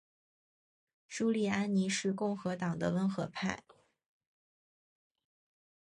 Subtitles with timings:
[1.07, 3.63] 朱利安尼是共和党的温和派。